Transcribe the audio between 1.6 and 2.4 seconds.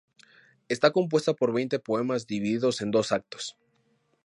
poemas,